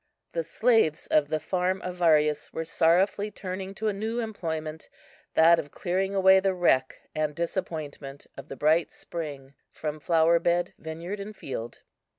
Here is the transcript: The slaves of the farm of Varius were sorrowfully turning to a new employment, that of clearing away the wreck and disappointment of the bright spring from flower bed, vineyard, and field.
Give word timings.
The 0.31 0.43
slaves 0.43 1.05
of 1.11 1.27
the 1.27 1.39
farm 1.39 1.79
of 1.83 1.93
Varius 1.97 2.51
were 2.51 2.65
sorrowfully 2.65 3.29
turning 3.29 3.75
to 3.75 3.87
a 3.87 3.93
new 3.93 4.19
employment, 4.19 4.89
that 5.35 5.59
of 5.59 5.69
clearing 5.69 6.15
away 6.15 6.39
the 6.39 6.55
wreck 6.55 6.95
and 7.13 7.35
disappointment 7.35 8.25
of 8.35 8.47
the 8.47 8.55
bright 8.55 8.91
spring 8.91 9.53
from 9.69 9.99
flower 9.99 10.39
bed, 10.39 10.73
vineyard, 10.79 11.19
and 11.19 11.35
field. 11.37 11.83